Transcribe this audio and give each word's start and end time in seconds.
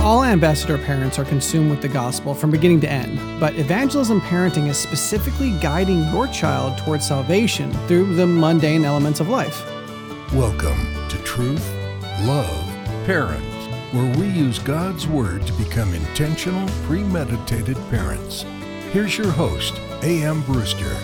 All 0.00 0.24
ambassador 0.24 0.78
parents 0.78 1.18
are 1.18 1.26
consumed 1.26 1.70
with 1.70 1.82
the 1.82 1.88
gospel 1.88 2.34
from 2.34 2.50
beginning 2.50 2.80
to 2.80 2.90
end, 2.90 3.18
but 3.38 3.54
evangelism 3.56 4.22
parenting 4.22 4.66
is 4.66 4.78
specifically 4.78 5.50
guiding 5.60 6.02
your 6.10 6.26
child 6.28 6.78
towards 6.78 7.06
salvation 7.06 7.70
through 7.86 8.14
the 8.14 8.26
mundane 8.26 8.86
elements 8.86 9.20
of 9.20 9.28
life. 9.28 9.62
Welcome 10.32 10.78
to 11.10 11.18
Truth, 11.18 11.70
Love, 12.22 12.64
Parent, 13.04 13.44
where 13.92 14.10
we 14.16 14.26
use 14.28 14.58
God's 14.58 15.06
Word 15.06 15.46
to 15.46 15.52
become 15.52 15.92
intentional, 15.92 16.66
premeditated 16.84 17.76
parents. 17.90 18.46
Here's 18.92 19.18
your 19.18 19.30
host, 19.30 19.78
A.M. 20.02 20.40
Brewster. 20.44 20.96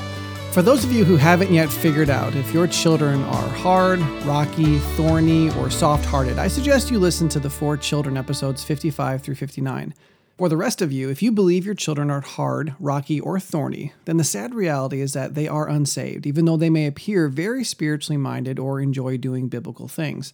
For 0.56 0.62
those 0.62 0.84
of 0.84 0.90
you 0.90 1.04
who 1.04 1.16
haven't 1.16 1.52
yet 1.52 1.70
figured 1.70 2.08
out 2.08 2.34
if 2.34 2.54
your 2.54 2.66
children 2.66 3.22
are 3.24 3.48
hard, 3.50 4.00
rocky, 4.24 4.78
thorny, 4.96 5.50
or 5.50 5.68
soft 5.68 6.06
hearted, 6.06 6.38
I 6.38 6.48
suggest 6.48 6.90
you 6.90 6.98
listen 6.98 7.28
to 7.28 7.38
the 7.38 7.50
Four 7.50 7.76
Children 7.76 8.16
episodes 8.16 8.64
55 8.64 9.20
through 9.20 9.34
59. 9.34 9.92
For 10.38 10.48
the 10.48 10.56
rest 10.56 10.80
of 10.80 10.90
you, 10.90 11.10
if 11.10 11.22
you 11.22 11.30
believe 11.30 11.66
your 11.66 11.74
children 11.74 12.10
are 12.10 12.22
hard, 12.22 12.74
rocky, 12.80 13.20
or 13.20 13.38
thorny, 13.38 13.92
then 14.06 14.16
the 14.16 14.24
sad 14.24 14.54
reality 14.54 15.02
is 15.02 15.12
that 15.12 15.34
they 15.34 15.46
are 15.46 15.68
unsaved, 15.68 16.26
even 16.26 16.46
though 16.46 16.56
they 16.56 16.70
may 16.70 16.86
appear 16.86 17.28
very 17.28 17.62
spiritually 17.62 18.16
minded 18.16 18.58
or 18.58 18.80
enjoy 18.80 19.18
doing 19.18 19.48
biblical 19.48 19.88
things. 19.88 20.32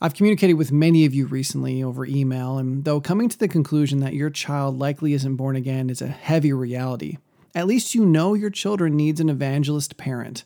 I've 0.00 0.14
communicated 0.14 0.54
with 0.54 0.72
many 0.72 1.04
of 1.04 1.12
you 1.12 1.26
recently 1.26 1.82
over 1.82 2.06
email, 2.06 2.56
and 2.56 2.86
though 2.86 3.02
coming 3.02 3.28
to 3.28 3.38
the 3.38 3.48
conclusion 3.48 4.00
that 4.00 4.14
your 4.14 4.30
child 4.30 4.78
likely 4.78 5.12
isn't 5.12 5.36
born 5.36 5.56
again 5.56 5.90
is 5.90 6.00
a 6.00 6.06
heavy 6.06 6.54
reality, 6.54 7.18
at 7.56 7.66
least 7.66 7.94
you 7.94 8.04
know 8.04 8.34
your 8.34 8.50
children 8.50 8.94
needs 8.94 9.18
an 9.18 9.30
evangelist 9.30 9.96
parent. 9.96 10.44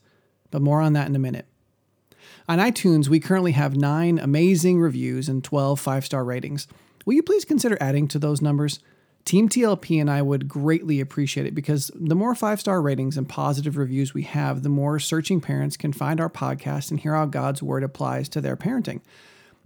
But 0.52 0.62
more 0.62 0.80
on 0.80 0.92
that 0.94 1.08
in 1.08 1.16
a 1.16 1.18
minute. 1.18 1.46
On 2.48 2.58
iTunes, 2.58 3.08
we 3.08 3.20
currently 3.20 3.52
have 3.52 3.76
nine 3.76 4.18
amazing 4.18 4.80
reviews 4.80 5.28
and 5.28 5.42
12 5.42 5.78
five 5.78 6.06
star 6.06 6.24
ratings. 6.24 6.68
Will 7.04 7.14
you 7.14 7.22
please 7.22 7.44
consider 7.44 7.76
adding 7.80 8.06
to 8.08 8.18
those 8.18 8.40
numbers? 8.40 8.78
Team 9.24 9.48
TLP 9.48 10.00
and 10.00 10.10
I 10.10 10.22
would 10.22 10.48
greatly 10.48 11.00
appreciate 11.00 11.46
it 11.46 11.54
because 11.54 11.90
the 11.94 12.14
more 12.14 12.34
five 12.34 12.60
star 12.60 12.80
ratings 12.80 13.18
and 13.18 13.28
positive 13.28 13.76
reviews 13.76 14.14
we 14.14 14.22
have, 14.22 14.62
the 14.62 14.68
more 14.68 14.98
searching 15.00 15.40
parents 15.40 15.76
can 15.76 15.92
find 15.92 16.20
our 16.20 16.30
podcast 16.30 16.90
and 16.90 17.00
hear 17.00 17.14
how 17.14 17.26
God's 17.26 17.62
word 17.62 17.82
applies 17.82 18.28
to 18.30 18.40
their 18.40 18.56
parenting. 18.56 19.00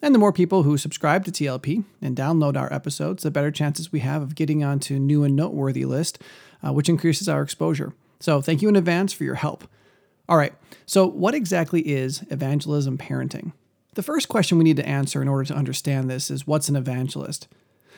And 0.02 0.14
the 0.14 0.18
more 0.18 0.32
people 0.32 0.64
who 0.64 0.76
subscribe 0.76 1.24
to 1.24 1.30
TLP 1.30 1.84
and 2.02 2.16
download 2.16 2.58
our 2.58 2.70
episodes, 2.72 3.22
the 3.22 3.30
better 3.30 3.50
chances 3.50 3.92
we 3.92 4.00
have 4.00 4.20
of 4.20 4.34
getting 4.34 4.62
onto 4.62 4.98
new 4.98 5.24
and 5.24 5.34
noteworthy 5.34 5.84
list 5.86 6.18
uh, 6.64 6.72
which 6.72 6.88
increases 6.88 7.28
our 7.28 7.42
exposure. 7.42 7.92
So 8.20 8.40
thank 8.40 8.62
you 8.62 8.68
in 8.68 8.76
advance 8.76 9.12
for 9.12 9.24
your 9.24 9.34
help. 9.34 9.64
All 10.28 10.38
right, 10.38 10.54
so 10.86 11.06
what 11.06 11.34
exactly 11.34 11.82
is 11.82 12.24
evangelism 12.30 12.96
parenting? 12.96 13.52
The 13.94 14.02
first 14.02 14.28
question 14.28 14.58
we 14.58 14.64
need 14.64 14.78
to 14.78 14.88
answer 14.88 15.20
in 15.22 15.28
order 15.28 15.44
to 15.44 15.54
understand 15.54 16.08
this 16.08 16.30
is 16.30 16.46
what's 16.46 16.68
an 16.68 16.76
evangelist? 16.76 17.46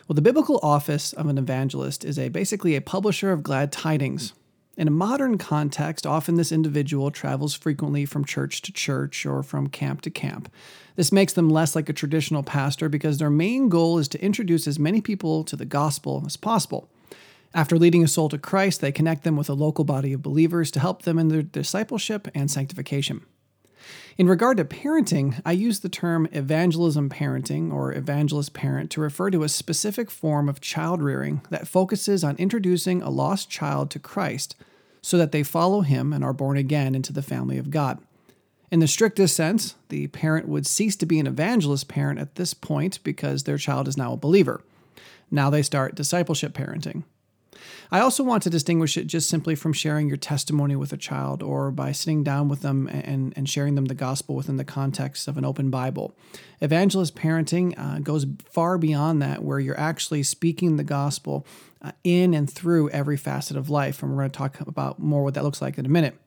Well, 0.07 0.15
the 0.15 0.23
biblical 0.23 0.61
office 0.63 1.13
of 1.13 1.27
an 1.27 1.39
evangelist 1.39 2.05
is 2.05 2.19
a 2.19 2.29
basically 2.29 2.77
a 2.77 2.81
publisher 2.81 3.33
of 3.33 3.43
glad 3.43 3.73
tidings. 3.73 4.33
In 4.77 4.89
a 4.89 4.91
modern 4.91 5.39
context, 5.39 6.07
often 6.07 6.35
this 6.35 6.53
individual 6.53 7.11
travels 7.11 7.55
frequently 7.55 8.05
from 8.05 8.25
church 8.25 8.61
to 8.63 8.73
church 8.73 9.25
or 9.25 9.43
from 9.43 9.69
camp 9.69 10.03
to 10.03 10.11
camp. 10.11 10.53
This 10.97 11.11
makes 11.11 11.33
them 11.33 11.49
less 11.49 11.75
like 11.75 11.89
a 11.89 11.95
traditional 11.95 12.43
pastor 12.43 12.89
because 12.89 13.19
their 13.19 13.31
main 13.31 13.69
goal 13.71 13.99
is 13.99 14.07
to 14.09 14.23
introduce 14.23 14.67
as 14.67 14.79
many 14.79 15.01
people 15.01 15.45
to 15.45 15.57
the 15.57 15.65
gospel 15.65 16.23
as 16.27 16.37
possible. 16.37 16.91
After 17.57 17.79
leading 17.79 18.05
a 18.05 18.09
soul 18.09 18.29
to 18.29 18.37
Christ, 18.37 18.83
they 18.83 18.93
connect 18.93 19.25
them 19.25 19.35
with 19.35 19.49
a 19.49 19.55
local 19.55 19.83
body 19.83 20.13
of 20.13 20.21
believers 20.21 20.71
to 20.73 20.81
help 20.81 21.03
them 21.03 21.19
in 21.19 21.29
their 21.29 21.41
discipleship 21.41 22.29
and 22.35 22.51
sanctification. 22.51 23.25
In 24.19 24.29
regard 24.29 24.59
to 24.59 24.65
parenting, 24.67 25.41
I 25.43 25.53
use 25.53 25.81
the 25.81 25.89
term 25.89 26.29
evangelism 26.33 27.09
parenting 27.09 27.73
or 27.73 27.95
evangelist 27.95 28.53
parent 28.53 28.91
to 28.91 29.01
refer 29.01 29.31
to 29.31 29.43
a 29.43 29.49
specific 29.49 30.11
form 30.11 30.51
of 30.51 30.61
child 30.61 31.03
rearing 31.03 31.41
that 31.49 31.67
focuses 31.67 32.23
on 32.23 32.37
introducing 32.37 33.01
a 33.01 33.09
lost 33.09 33.49
child 33.49 33.91
to 33.93 33.99
Christ 33.99 34.55
so 35.01 35.17
that 35.17 35.33
they 35.33 35.43
follow 35.43 35.81
him 35.81 36.13
and 36.13 36.23
are 36.23 36.35
born 36.35 36.59
again 36.59 36.95
into 36.95 37.15
the 37.15 37.23
family 37.23 37.57
of 37.57 37.71
God. 37.71 37.99
In 38.71 38.81
the 38.81 38.87
strictest 38.87 39.35
sense, 39.35 39.77
the 39.89 40.09
parent 40.09 40.47
would 40.47 40.67
cease 40.67 40.97
to 40.97 41.07
be 41.07 41.19
an 41.19 41.27
evangelist 41.27 41.89
parent 41.89 42.19
at 42.19 42.35
this 42.35 42.53
point 42.53 43.03
because 43.03 43.45
their 43.45 43.57
child 43.57 43.89
is 43.89 43.97
now 43.97 44.13
a 44.13 44.19
believer. 44.19 44.63
Now 45.31 45.49
they 45.49 45.63
start 45.63 45.95
discipleship 45.95 46.53
parenting. 46.53 47.05
I 47.91 48.01
also 48.01 48.23
want 48.23 48.43
to 48.43 48.51
distinguish 48.51 48.97
it 48.97 49.07
just 49.07 49.29
simply 49.29 49.55
from 49.55 49.73
sharing 49.73 50.09
your 50.09 50.17
testimony 50.17 50.77
with 50.77 50.93
a 50.93 50.97
child 50.97 51.43
or 51.43 51.71
by 51.71 51.93
sitting 51.93 52.25
down 52.25 52.49
with 52.49 52.63
them 52.63 52.89
and, 52.89 53.33
and 53.37 53.49
sharing 53.49 53.75
them 53.75 53.87
the 53.87 53.95
gospel 53.95 54.35
within 54.35 54.57
the 54.57 54.65
context 54.65 55.29
of 55.29 55.37
an 55.37 55.45
open 55.45 55.71
Bible. 55.71 56.17
Evangelist 56.61 57.15
parenting 57.15 57.79
uh, 57.79 58.01
goes 58.01 58.27
far 58.51 58.79
beyond 58.79 59.23
that, 59.23 59.43
where 59.43 59.61
you're 59.61 59.79
actually 59.79 60.23
speaking 60.23 60.77
the 60.77 60.85
gospel 60.85 61.47
uh, 61.83 61.93
in 62.03 62.35
and 62.35 62.51
through 62.51 62.91
every 62.91 63.17
facet 63.17 63.57
of 63.57 63.71
life. 63.71 64.03
And 64.03 64.13
we're 64.13 64.19
going 64.19 64.31
to 64.31 64.39
talk 64.39 64.61
about 64.61 64.99
more 64.99 65.23
what 65.23 65.35
that 65.35 65.45
looks 65.45 65.63
like 65.63 65.79
in 65.79 65.87
a 65.87 65.91
minute. 65.91 66.19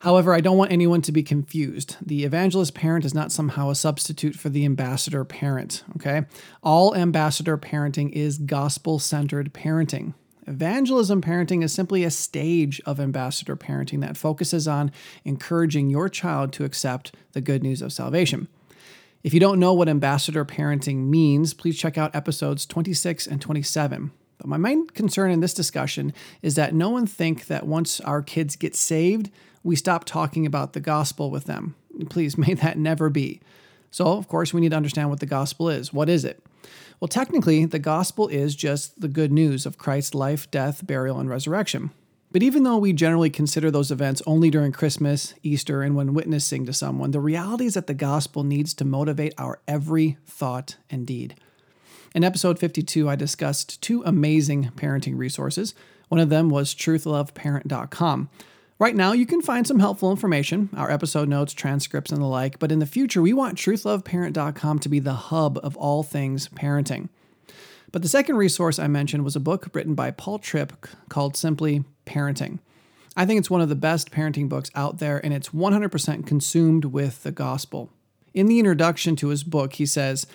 However, 0.00 0.34
I 0.34 0.40
don't 0.40 0.58
want 0.58 0.72
anyone 0.72 1.00
to 1.02 1.12
be 1.12 1.22
confused. 1.22 1.96
The 2.04 2.24
evangelist 2.24 2.74
parent 2.74 3.06
is 3.06 3.14
not 3.14 3.32
somehow 3.32 3.70
a 3.70 3.74
substitute 3.74 4.36
for 4.36 4.50
the 4.50 4.66
ambassador 4.66 5.24
parent, 5.24 5.84
okay? 5.96 6.26
All 6.62 6.94
ambassador 6.94 7.56
parenting 7.56 8.12
is 8.12 8.36
gospel 8.36 8.98
centered 8.98 9.54
parenting. 9.54 10.12
Evangelism 10.48 11.20
parenting 11.20 11.64
is 11.64 11.72
simply 11.72 12.04
a 12.04 12.10
stage 12.10 12.80
of 12.86 13.00
ambassador 13.00 13.56
parenting 13.56 14.00
that 14.00 14.16
focuses 14.16 14.68
on 14.68 14.92
encouraging 15.24 15.90
your 15.90 16.08
child 16.08 16.52
to 16.52 16.64
accept 16.64 17.14
the 17.32 17.40
good 17.40 17.64
news 17.64 17.82
of 17.82 17.92
salvation. 17.92 18.46
If 19.24 19.34
you 19.34 19.40
don't 19.40 19.58
know 19.58 19.72
what 19.72 19.88
ambassador 19.88 20.44
parenting 20.44 21.08
means, 21.08 21.52
please 21.52 21.76
check 21.76 21.98
out 21.98 22.14
episodes 22.14 22.64
26 22.64 23.26
and 23.26 23.42
27. 23.42 24.12
But 24.38 24.46
my 24.46 24.56
main 24.56 24.86
concern 24.86 25.32
in 25.32 25.40
this 25.40 25.54
discussion 25.54 26.12
is 26.42 26.54
that 26.54 26.74
no 26.74 26.90
one 26.90 27.08
think 27.08 27.46
that 27.46 27.66
once 27.66 28.00
our 28.02 28.22
kids 28.22 28.54
get 28.54 28.76
saved, 28.76 29.30
we 29.64 29.74
stop 29.74 30.04
talking 30.04 30.46
about 30.46 30.74
the 30.74 30.80
gospel 30.80 31.28
with 31.28 31.46
them. 31.46 31.74
Please, 32.08 32.38
may 32.38 32.54
that 32.54 32.78
never 32.78 33.10
be. 33.10 33.40
So, 33.90 34.06
of 34.06 34.28
course, 34.28 34.54
we 34.54 34.60
need 34.60 34.70
to 34.70 34.76
understand 34.76 35.10
what 35.10 35.18
the 35.18 35.26
gospel 35.26 35.70
is. 35.70 35.92
What 35.92 36.08
is 36.08 36.24
it? 36.24 36.45
Well, 37.00 37.08
technically, 37.08 37.64
the 37.64 37.78
gospel 37.78 38.28
is 38.28 38.56
just 38.56 39.00
the 39.00 39.08
good 39.08 39.32
news 39.32 39.66
of 39.66 39.78
Christ's 39.78 40.14
life, 40.14 40.50
death, 40.50 40.86
burial, 40.86 41.20
and 41.20 41.28
resurrection. 41.28 41.90
But 42.32 42.42
even 42.42 42.64
though 42.64 42.76
we 42.76 42.92
generally 42.92 43.30
consider 43.30 43.70
those 43.70 43.90
events 43.90 44.22
only 44.26 44.50
during 44.50 44.72
Christmas, 44.72 45.34
Easter, 45.42 45.82
and 45.82 45.94
when 45.94 46.14
witnessing 46.14 46.66
to 46.66 46.72
someone, 46.72 47.12
the 47.12 47.20
reality 47.20 47.66
is 47.66 47.74
that 47.74 47.86
the 47.86 47.94
gospel 47.94 48.44
needs 48.44 48.74
to 48.74 48.84
motivate 48.84 49.34
our 49.38 49.60
every 49.68 50.18
thought 50.26 50.76
and 50.90 51.06
deed. 51.06 51.36
In 52.14 52.24
episode 52.24 52.58
52, 52.58 53.08
I 53.08 53.16
discussed 53.16 53.80
two 53.80 54.02
amazing 54.04 54.72
parenting 54.76 55.16
resources. 55.16 55.74
One 56.08 56.20
of 56.20 56.28
them 56.28 56.50
was 56.50 56.74
truthloveparent.com. 56.74 58.28
Right 58.78 58.94
now, 58.94 59.12
you 59.12 59.24
can 59.24 59.40
find 59.40 59.66
some 59.66 59.78
helpful 59.78 60.10
information, 60.10 60.68
our 60.76 60.90
episode 60.90 61.30
notes, 61.30 61.54
transcripts, 61.54 62.12
and 62.12 62.20
the 62.20 62.26
like, 62.26 62.58
but 62.58 62.70
in 62.70 62.78
the 62.78 62.84
future, 62.84 63.22
we 63.22 63.32
want 63.32 63.56
truthloveparent.com 63.56 64.78
to 64.80 64.88
be 64.90 64.98
the 64.98 65.14
hub 65.14 65.58
of 65.62 65.78
all 65.78 66.02
things 66.02 66.48
parenting. 66.50 67.08
But 67.90 68.02
the 68.02 68.08
second 68.08 68.36
resource 68.36 68.78
I 68.78 68.86
mentioned 68.86 69.24
was 69.24 69.34
a 69.34 69.40
book 69.40 69.70
written 69.72 69.94
by 69.94 70.10
Paul 70.10 70.38
Tripp 70.38 70.74
called 71.08 71.38
Simply 71.38 71.84
Parenting. 72.04 72.58
I 73.16 73.24
think 73.24 73.38
it's 73.38 73.48
one 73.48 73.62
of 73.62 73.70
the 73.70 73.76
best 73.76 74.10
parenting 74.10 74.46
books 74.46 74.70
out 74.74 74.98
there, 74.98 75.24
and 75.24 75.32
it's 75.32 75.48
100% 75.48 76.26
consumed 76.26 76.84
with 76.84 77.22
the 77.22 77.32
gospel. 77.32 77.88
In 78.34 78.46
the 78.46 78.58
introduction 78.58 79.16
to 79.16 79.28
his 79.28 79.42
book, 79.42 79.72
he 79.72 79.86
says, 79.86 80.26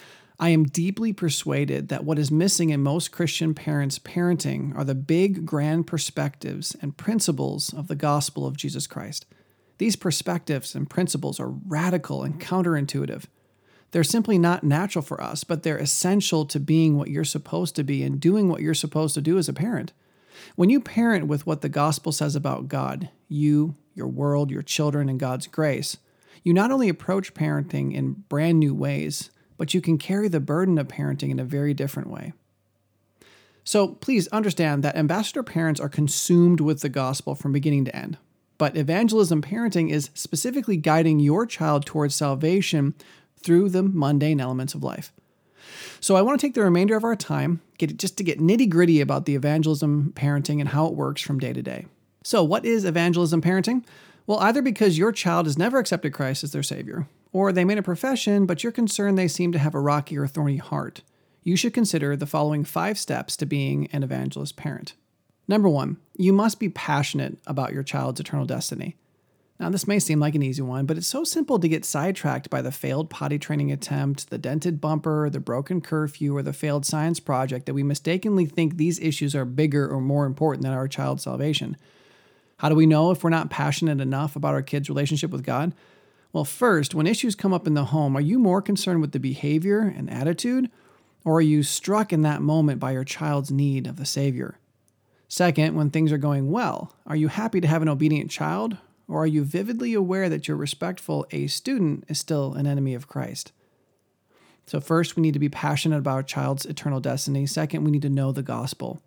I 0.41 0.49
am 0.49 0.63
deeply 0.63 1.13
persuaded 1.13 1.89
that 1.89 2.03
what 2.03 2.17
is 2.17 2.31
missing 2.31 2.71
in 2.71 2.81
most 2.81 3.11
Christian 3.11 3.53
parents' 3.53 3.99
parenting 3.99 4.75
are 4.75 4.83
the 4.83 4.95
big, 4.95 5.45
grand 5.45 5.85
perspectives 5.85 6.75
and 6.81 6.97
principles 6.97 7.71
of 7.71 7.87
the 7.87 7.95
gospel 7.95 8.47
of 8.47 8.57
Jesus 8.57 8.87
Christ. 8.87 9.27
These 9.77 9.95
perspectives 9.95 10.73
and 10.73 10.89
principles 10.89 11.39
are 11.39 11.49
radical 11.67 12.23
and 12.23 12.41
counterintuitive. 12.41 13.25
They're 13.91 14.03
simply 14.03 14.39
not 14.39 14.63
natural 14.63 15.03
for 15.03 15.21
us, 15.21 15.43
but 15.43 15.61
they're 15.61 15.77
essential 15.77 16.45
to 16.47 16.59
being 16.59 16.97
what 16.97 17.11
you're 17.11 17.23
supposed 17.23 17.75
to 17.75 17.83
be 17.83 18.01
and 18.01 18.19
doing 18.19 18.49
what 18.49 18.61
you're 18.61 18.73
supposed 18.73 19.13
to 19.13 19.21
do 19.21 19.37
as 19.37 19.47
a 19.47 19.53
parent. 19.53 19.93
When 20.55 20.71
you 20.71 20.79
parent 20.81 21.27
with 21.27 21.45
what 21.45 21.61
the 21.61 21.69
gospel 21.69 22.11
says 22.11 22.35
about 22.35 22.67
God, 22.67 23.09
you, 23.27 23.75
your 23.93 24.07
world, 24.07 24.49
your 24.49 24.63
children, 24.63 25.07
and 25.07 25.19
God's 25.19 25.45
grace, 25.45 25.97
you 26.43 26.51
not 26.51 26.71
only 26.71 26.89
approach 26.89 27.35
parenting 27.35 27.93
in 27.93 28.23
brand 28.27 28.59
new 28.59 28.73
ways, 28.73 29.29
but 29.61 29.75
you 29.75 29.79
can 29.79 29.99
carry 29.99 30.27
the 30.27 30.39
burden 30.39 30.79
of 30.79 30.87
parenting 30.87 31.29
in 31.29 31.37
a 31.37 31.45
very 31.45 31.71
different 31.71 32.09
way. 32.09 32.33
So 33.63 33.89
please 33.89 34.27
understand 34.29 34.81
that 34.81 34.95
ambassador 34.95 35.43
parents 35.43 35.79
are 35.79 35.87
consumed 35.87 36.59
with 36.59 36.81
the 36.81 36.89
gospel 36.89 37.35
from 37.35 37.51
beginning 37.51 37.85
to 37.85 37.95
end. 37.95 38.17
But 38.57 38.75
evangelism 38.75 39.43
parenting 39.43 39.91
is 39.91 40.09
specifically 40.15 40.77
guiding 40.77 41.19
your 41.19 41.45
child 41.45 41.85
towards 41.85 42.15
salvation 42.15 42.95
through 43.37 43.69
the 43.69 43.83
mundane 43.83 44.41
elements 44.41 44.73
of 44.73 44.81
life. 44.81 45.13
So 45.99 46.15
I 46.15 46.23
want 46.23 46.39
to 46.39 46.47
take 46.47 46.55
the 46.55 46.63
remainder 46.63 46.97
of 46.97 47.03
our 47.03 47.15
time 47.15 47.61
get 47.77 47.95
just 47.97 48.17
to 48.17 48.23
get 48.23 48.39
nitty 48.39 48.67
gritty 48.67 48.99
about 48.99 49.27
the 49.27 49.35
evangelism 49.35 50.11
parenting 50.15 50.59
and 50.59 50.69
how 50.69 50.87
it 50.87 50.95
works 50.95 51.21
from 51.21 51.37
day 51.37 51.53
to 51.53 51.61
day. 51.61 51.85
So, 52.23 52.43
what 52.43 52.65
is 52.65 52.83
evangelism 52.83 53.43
parenting? 53.43 53.85
Well, 54.25 54.39
either 54.39 54.63
because 54.63 54.97
your 54.97 55.11
child 55.11 55.45
has 55.45 55.55
never 55.55 55.77
accepted 55.77 56.13
Christ 56.13 56.43
as 56.43 56.51
their 56.51 56.63
Savior, 56.63 57.07
or 57.33 57.51
they 57.51 57.65
made 57.65 57.77
a 57.77 57.83
profession, 57.83 58.45
but 58.45 58.63
you're 58.63 58.71
concerned 58.71 59.17
they 59.17 59.27
seem 59.27 59.51
to 59.51 59.59
have 59.59 59.75
a 59.75 59.79
rocky 59.79 60.17
or 60.17 60.27
thorny 60.27 60.57
heart. 60.57 61.01
you 61.43 61.55
should 61.55 61.73
consider 61.73 62.15
the 62.15 62.27
following 62.27 62.63
five 62.63 62.99
steps 62.99 63.35
to 63.35 63.45
being 63.45 63.87
an 63.91 64.03
evangelist 64.03 64.55
parent. 64.55 64.93
Number 65.47 65.67
one, 65.67 65.97
you 66.15 66.31
must 66.33 66.59
be 66.59 66.69
passionate 66.69 67.37
about 67.47 67.73
your 67.73 67.83
child's 67.83 68.19
eternal 68.19 68.45
destiny. 68.45 68.95
Now, 69.59 69.69
this 69.69 69.87
may 69.87 69.99
seem 69.99 70.19
like 70.19 70.33
an 70.33 70.41
easy 70.41 70.63
one, 70.63 70.85
but 70.85 70.97
it's 70.97 71.07
so 71.07 71.23
simple 71.23 71.59
to 71.59 71.67
get 71.67 71.85
sidetracked 71.85 72.49
by 72.49 72.63
the 72.63 72.71
failed 72.71 73.11
potty 73.11 73.37
training 73.37 73.71
attempt, 73.71 74.29
the 74.29 74.39
dented 74.39 74.81
bumper, 74.81 75.29
the 75.29 75.39
broken 75.39 75.81
curfew, 75.81 76.35
or 76.35 76.41
the 76.41 76.53
failed 76.53 76.85
science 76.85 77.19
project 77.19 77.67
that 77.67 77.75
we 77.75 77.83
mistakenly 77.83 78.45
think 78.45 78.77
these 78.77 78.99
issues 78.99 79.35
are 79.35 79.45
bigger 79.45 79.87
or 79.87 80.01
more 80.01 80.25
important 80.25 80.63
than 80.63 80.73
our 80.73 80.87
child's 80.87 81.23
salvation. 81.23 81.77
How 82.57 82.69
do 82.69 82.75
we 82.75 82.87
know 82.87 83.11
if 83.11 83.23
we're 83.23 83.29
not 83.29 83.51
passionate 83.51 84.01
enough 84.01 84.35
about 84.35 84.55
our 84.55 84.63
kid's 84.63 84.89
relationship 84.89 85.31
with 85.31 85.43
God? 85.43 85.73
Well, 86.33 86.45
first, 86.45 86.95
when 86.95 87.07
issues 87.07 87.35
come 87.35 87.53
up 87.53 87.67
in 87.67 87.73
the 87.73 87.85
home, 87.85 88.15
are 88.15 88.21
you 88.21 88.39
more 88.39 88.61
concerned 88.61 89.01
with 89.01 89.11
the 89.11 89.19
behavior 89.19 89.79
and 89.79 90.09
attitude, 90.09 90.69
or 91.25 91.37
are 91.37 91.41
you 91.41 91.61
struck 91.61 92.13
in 92.13 92.21
that 92.21 92.41
moment 92.41 92.79
by 92.79 92.91
your 92.91 93.03
child's 93.03 93.51
need 93.51 93.85
of 93.85 93.97
the 93.97 94.05
Savior? 94.05 94.57
Second, 95.27 95.75
when 95.75 95.89
things 95.89 96.11
are 96.11 96.17
going 96.17 96.51
well, 96.51 96.95
are 97.05 97.15
you 97.15 97.27
happy 97.27 97.61
to 97.61 97.67
have 97.67 97.81
an 97.81 97.89
obedient 97.89 98.31
child, 98.31 98.77
or 99.07 99.23
are 99.23 99.27
you 99.27 99.43
vividly 99.43 99.93
aware 99.93 100.29
that 100.29 100.47
your 100.47 100.57
respectful 100.57 101.25
A 101.31 101.47
student 101.47 102.05
is 102.07 102.19
still 102.19 102.53
an 102.53 102.65
enemy 102.65 102.93
of 102.93 103.07
Christ? 103.07 103.51
So, 104.65 104.79
first, 104.79 105.15
we 105.15 105.21
need 105.21 105.33
to 105.33 105.39
be 105.39 105.49
passionate 105.49 105.97
about 105.97 106.13
our 106.13 106.23
child's 106.23 106.65
eternal 106.65 107.01
destiny. 107.01 107.45
Second, 107.45 107.83
we 107.83 107.91
need 107.91 108.03
to 108.03 108.09
know 108.09 108.31
the 108.31 108.43
gospel. 108.43 109.01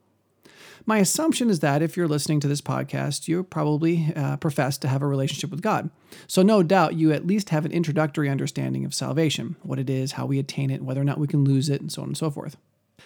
My 0.87 0.99
assumption 0.99 1.49
is 1.49 1.61
that 1.61 1.81
if 1.81 1.97
you're 1.97 2.09
listening 2.09 2.41
to 2.41 2.49
this 2.49 2.61
podcast, 2.61 3.27
you 3.27 3.43
probably 3.43 4.13
uh, 4.15 4.37
profess 4.37 4.77
to 4.79 4.89
have 4.89 5.01
a 5.01 5.07
relationship 5.07 5.51
with 5.51 5.63
God. 5.63 5.89
So, 6.27 6.43
no 6.43 6.63
doubt 6.63 6.95
you 6.95 7.11
at 7.13 7.27
least 7.27 7.49
have 7.49 7.65
an 7.65 7.73
introductory 7.73 8.29
understanding 8.29 8.85
of 8.85 8.93
salvation 8.93 9.57
what 9.63 9.79
it 9.79 9.89
is, 9.89 10.13
how 10.13 10.27
we 10.27 10.39
attain 10.39 10.71
it, 10.71 10.83
whether 10.83 11.01
or 11.01 11.05
not 11.05 11.19
we 11.19 11.27
can 11.27 11.45
lose 11.45 11.71
it, 11.71 11.81
and 11.81 11.91
so 11.91 12.03
on 12.03 12.09
and 12.09 12.17
so 12.17 12.31
forth. 12.31 12.57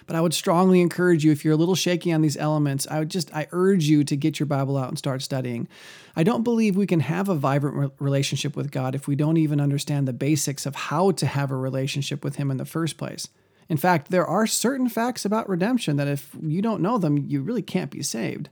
But 0.06 0.16
I 0.16 0.20
would 0.20 0.34
strongly 0.34 0.80
encourage 0.80 1.24
you, 1.24 1.32
if 1.32 1.44
you're 1.44 1.54
a 1.54 1.58
little 1.58 1.74
shaky 1.74 2.12
on 2.12 2.22
these 2.22 2.36
elements, 2.36 2.86
I 2.90 2.98
would 2.98 3.10
just, 3.10 3.34
I 3.34 3.46
urge 3.52 3.84
you 3.84 4.04
to 4.04 4.16
get 4.16 4.40
your 4.40 4.46
Bible 4.46 4.76
out 4.76 4.88
and 4.88 4.98
start 4.98 5.22
studying. 5.22 5.68
I 6.16 6.22
don't 6.22 6.44
believe 6.44 6.76
we 6.76 6.86
can 6.86 7.00
have 7.00 7.28
a 7.28 7.34
vibrant 7.34 7.76
re- 7.76 7.90
relationship 7.98 8.56
with 8.56 8.70
God 8.70 8.94
if 8.94 9.06
we 9.06 9.16
don't 9.16 9.36
even 9.36 9.60
understand 9.60 10.08
the 10.08 10.12
basics 10.12 10.66
of 10.66 10.74
how 10.74 11.12
to 11.12 11.26
have 11.26 11.50
a 11.50 11.56
relationship 11.56 12.24
with 12.24 12.36
Him 12.36 12.50
in 12.50 12.56
the 12.56 12.64
first 12.64 12.96
place. 12.96 13.28
In 13.68 13.76
fact, 13.76 14.10
there 14.10 14.26
are 14.26 14.46
certain 14.46 14.88
facts 14.88 15.24
about 15.24 15.48
redemption 15.48 15.96
that 15.96 16.08
if 16.08 16.34
you 16.40 16.62
don't 16.62 16.80
know 16.80 16.98
them, 16.98 17.18
you 17.18 17.42
really 17.42 17.62
can't 17.62 17.90
be 17.90 18.02
saved. 18.02 18.48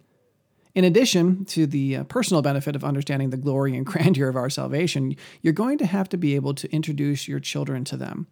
In 0.75 0.85
addition 0.85 1.47
to 1.47 1.67
the 1.67 1.97
uh, 1.97 2.05
personal 2.05 2.43
benefit 2.43 2.77
of 2.77 2.85
understanding 2.85 3.31
the 3.31 3.39
glory 3.39 3.75
and 3.75 3.87
grandeur 3.87 4.29
of 4.29 4.37
our 4.37 4.51
salvation, 4.51 5.17
you're 5.41 5.55
going 5.55 5.79
to 5.79 5.87
have 5.87 6.09
to 6.11 6.19
be 6.19 6.35
able 6.35 6.55
to 6.55 6.71
introduce 6.71 7.27
your 7.27 7.41
children 7.41 7.83
to 7.85 7.97
them. 7.97 8.27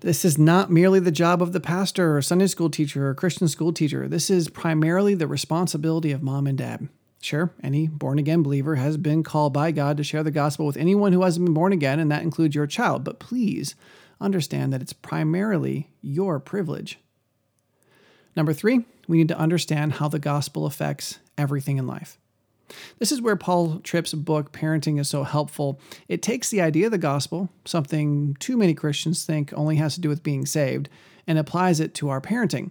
This 0.00 0.24
is 0.24 0.38
not 0.38 0.70
merely 0.70 1.00
the 1.00 1.10
job 1.10 1.42
of 1.42 1.52
the 1.52 1.60
pastor 1.60 2.16
or 2.16 2.22
Sunday 2.22 2.46
school 2.46 2.70
teacher 2.70 3.08
or 3.08 3.14
Christian 3.14 3.48
school 3.48 3.72
teacher. 3.72 4.08
This 4.08 4.30
is 4.30 4.48
primarily 4.48 5.14
the 5.14 5.26
responsibility 5.26 6.12
of 6.12 6.22
mom 6.22 6.46
and 6.46 6.56
dad. 6.56 6.88
Sure, 7.20 7.52
any 7.64 7.88
born 7.88 8.18
again 8.18 8.44
believer 8.44 8.76
has 8.76 8.96
been 8.96 9.24
called 9.24 9.52
by 9.52 9.72
God 9.72 9.96
to 9.96 10.04
share 10.04 10.22
the 10.22 10.30
gospel 10.30 10.64
with 10.64 10.76
anyone 10.76 11.12
who 11.12 11.22
hasn't 11.22 11.44
been 11.44 11.54
born 11.54 11.72
again, 11.72 11.98
and 11.98 12.12
that 12.12 12.22
includes 12.22 12.54
your 12.54 12.68
child. 12.68 13.02
But 13.02 13.18
please 13.18 13.74
understand 14.20 14.72
that 14.72 14.82
it's 14.82 14.92
primarily 14.92 15.90
your 16.00 16.38
privilege. 16.40 16.98
Number 18.36 18.52
three, 18.52 18.84
we 19.06 19.18
need 19.18 19.28
to 19.28 19.38
understand 19.38 19.94
how 19.94 20.08
the 20.08 20.18
gospel 20.18 20.66
affects 20.66 21.18
everything 21.36 21.78
in 21.78 21.86
life. 21.86 22.18
This 22.98 23.10
is 23.10 23.22
where 23.22 23.36
Paul 23.36 23.80
Tripp's 23.80 24.12
book, 24.12 24.52
Parenting, 24.52 25.00
is 25.00 25.08
so 25.08 25.22
helpful. 25.24 25.80
It 26.06 26.22
takes 26.22 26.50
the 26.50 26.60
idea 26.60 26.86
of 26.86 26.92
the 26.92 26.98
gospel, 26.98 27.48
something 27.64 28.36
too 28.38 28.56
many 28.56 28.74
Christians 28.74 29.24
think 29.24 29.52
only 29.54 29.76
has 29.76 29.94
to 29.94 30.00
do 30.00 30.08
with 30.08 30.22
being 30.22 30.44
saved, 30.44 30.88
and 31.26 31.38
applies 31.38 31.80
it 31.80 31.94
to 31.94 32.10
our 32.10 32.20
parenting. 32.20 32.70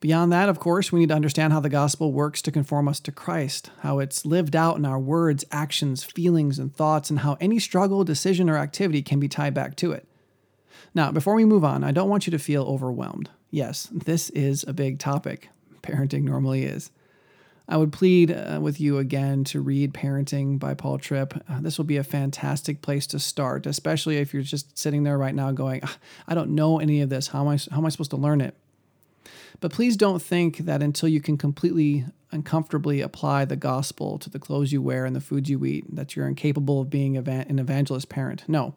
Beyond 0.00 0.30
that, 0.32 0.48
of 0.48 0.58
course, 0.58 0.92
we 0.92 1.00
need 1.00 1.08
to 1.08 1.14
understand 1.14 1.52
how 1.52 1.60
the 1.60 1.68
gospel 1.68 2.12
works 2.12 2.42
to 2.42 2.52
conform 2.52 2.86
us 2.86 3.00
to 3.00 3.12
Christ, 3.12 3.70
how 3.80 3.98
it's 3.98 4.26
lived 4.26 4.54
out 4.54 4.76
in 4.76 4.84
our 4.84 4.98
words, 4.98 5.44
actions, 5.50 6.04
feelings, 6.04 6.58
and 6.58 6.74
thoughts, 6.74 7.10
and 7.10 7.20
how 7.20 7.36
any 7.40 7.58
struggle, 7.58 8.04
decision, 8.04 8.50
or 8.50 8.56
activity 8.56 9.02
can 9.02 9.20
be 9.20 9.28
tied 9.28 9.54
back 9.54 9.74
to 9.76 9.92
it. 9.92 10.06
Now, 10.96 11.12
before 11.12 11.34
we 11.34 11.44
move 11.44 11.62
on, 11.62 11.84
I 11.84 11.92
don't 11.92 12.08
want 12.08 12.26
you 12.26 12.30
to 12.30 12.38
feel 12.38 12.62
overwhelmed. 12.62 13.28
Yes, 13.50 13.86
this 13.92 14.30
is 14.30 14.64
a 14.66 14.72
big 14.72 14.98
topic. 14.98 15.50
Parenting 15.82 16.22
normally 16.22 16.64
is. 16.64 16.90
I 17.68 17.76
would 17.76 17.92
plead 17.92 18.30
uh, 18.30 18.60
with 18.62 18.80
you 18.80 18.96
again 18.96 19.44
to 19.44 19.60
read 19.60 19.92
Parenting 19.92 20.58
by 20.58 20.72
Paul 20.72 20.96
Tripp. 20.96 21.34
Uh, 21.50 21.60
this 21.60 21.76
will 21.76 21.84
be 21.84 21.98
a 21.98 22.02
fantastic 22.02 22.80
place 22.80 23.06
to 23.08 23.18
start, 23.18 23.66
especially 23.66 24.16
if 24.16 24.32
you're 24.32 24.42
just 24.42 24.78
sitting 24.78 25.02
there 25.02 25.18
right 25.18 25.34
now 25.34 25.52
going, 25.52 25.82
ah, 25.84 25.98
I 26.26 26.34
don't 26.34 26.54
know 26.54 26.78
any 26.78 27.02
of 27.02 27.10
this. 27.10 27.26
How 27.28 27.42
am 27.42 27.48
I, 27.48 27.58
how 27.70 27.76
am 27.76 27.84
I 27.84 27.90
supposed 27.90 28.12
to 28.12 28.16
learn 28.16 28.40
it? 28.40 28.54
But 29.60 29.72
please 29.72 29.98
don't 29.98 30.22
think 30.22 30.58
that 30.60 30.82
until 30.82 31.10
you 31.10 31.20
can 31.20 31.36
completely 31.36 32.06
and 32.32 32.42
comfortably 32.42 33.02
apply 33.02 33.44
the 33.44 33.56
gospel 33.56 34.18
to 34.20 34.30
the 34.30 34.38
clothes 34.38 34.72
you 34.72 34.80
wear 34.80 35.04
and 35.04 35.14
the 35.14 35.20
foods 35.20 35.50
you 35.50 35.62
eat, 35.66 35.94
that 35.94 36.16
you're 36.16 36.26
incapable 36.26 36.80
of 36.80 36.88
being 36.88 37.18
an 37.18 37.58
evangelist 37.58 38.08
parent. 38.08 38.44
No, 38.48 38.74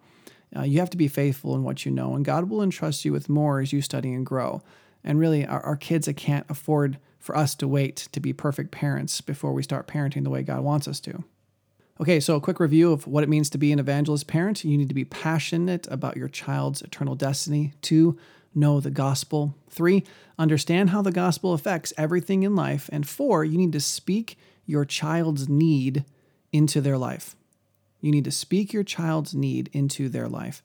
uh, 0.55 0.63
you 0.63 0.79
have 0.79 0.89
to 0.89 0.97
be 0.97 1.07
faithful 1.07 1.55
in 1.55 1.63
what 1.63 1.85
you 1.85 1.91
know, 1.91 2.15
and 2.15 2.25
God 2.25 2.49
will 2.49 2.61
entrust 2.61 3.05
you 3.05 3.11
with 3.11 3.29
more 3.29 3.59
as 3.59 3.71
you 3.71 3.81
study 3.81 4.13
and 4.13 4.25
grow. 4.25 4.61
And 5.03 5.19
really, 5.19 5.45
our, 5.45 5.61
our 5.61 5.75
kids, 5.75 6.07
I 6.07 6.13
can't 6.13 6.45
afford 6.49 6.97
for 7.19 7.37
us 7.37 7.55
to 7.55 7.67
wait 7.67 8.07
to 8.11 8.19
be 8.19 8.33
perfect 8.33 8.71
parents 8.71 9.21
before 9.21 9.53
we 9.53 9.63
start 9.63 9.87
parenting 9.87 10.23
the 10.23 10.29
way 10.29 10.41
God 10.41 10.61
wants 10.61 10.87
us 10.87 10.99
to. 11.01 11.23
Okay, 12.01 12.19
so 12.21 12.35
a 12.35 12.41
quick 12.41 12.61
review 12.61 12.93
of 12.93 13.05
what 13.07 13.23
it 13.23 13.29
means 13.29 13.49
to 13.49 13.57
be 13.57 13.73
an 13.73 13.79
evangelist 13.79 14.25
parent. 14.25 14.63
You 14.63 14.77
need 14.77 14.87
to 14.87 14.95
be 14.95 15.05
passionate 15.05 15.85
about 15.91 16.15
your 16.15 16.29
child's 16.29 16.81
eternal 16.81 17.15
destiny. 17.15 17.73
Two, 17.81 18.17
know 18.55 18.79
the 18.79 18.89
gospel. 18.89 19.53
Three, 19.69 20.05
understand 20.37 20.91
how 20.91 21.01
the 21.01 21.11
gospel 21.11 21.53
affects 21.53 21.91
everything 21.97 22.43
in 22.43 22.55
life. 22.55 22.89
And 22.91 23.07
four, 23.07 23.43
you 23.43 23.57
need 23.57 23.73
to 23.73 23.81
speak 23.81 24.37
your 24.65 24.85
child's 24.85 25.49
need 25.49 26.05
into 26.53 26.79
their 26.79 26.97
life. 26.97 27.35
You 28.01 28.11
need 28.11 28.25
to 28.25 28.31
speak 28.31 28.73
your 28.73 28.83
child's 28.83 29.33
need 29.35 29.69
into 29.73 30.09
their 30.09 30.27
life. 30.27 30.63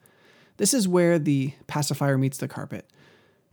This 0.57 0.73
is 0.73 0.87
where 0.87 1.19
the 1.19 1.53
pacifier 1.67 2.17
meets 2.17 2.39
the 2.39 2.49
carpet. 2.49 2.89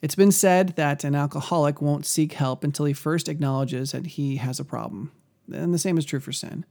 It's 0.01 0.15
been 0.15 0.31
said 0.31 0.69
that 0.77 1.03
an 1.03 1.15
alcoholic 1.15 1.81
won't 1.81 2.05
seek 2.05 2.33
help 2.33 2.63
until 2.63 2.85
he 2.85 2.93
first 2.93 3.29
acknowledges 3.29 3.91
that 3.91 4.07
he 4.07 4.37
has 4.37 4.59
a 4.59 4.65
problem. 4.65 5.11
And 5.51 5.73
the 5.73 5.79
same 5.79 5.97
is 5.97 6.05
true 6.05 6.19
for 6.19 6.31
sin. 6.31 6.65